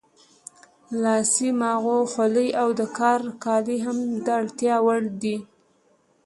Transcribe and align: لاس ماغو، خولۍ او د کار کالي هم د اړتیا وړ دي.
لاس 1.03 1.33
ماغو، 1.59 1.97
خولۍ 2.11 2.49
او 2.61 2.69
د 2.79 2.81
کار 2.99 3.21
کالي 3.43 3.77
هم 3.85 3.97
د 4.25 4.27
اړتیا 4.39 4.75
وړ 4.85 5.01
دي. 5.21 5.37